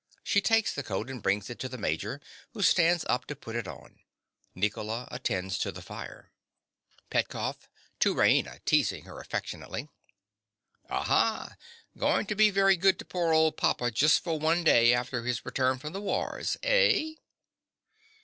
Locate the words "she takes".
0.23-0.73